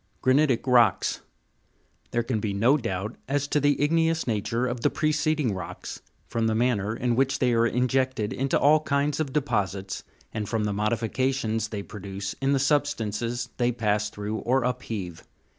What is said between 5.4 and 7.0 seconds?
rocks, from the manner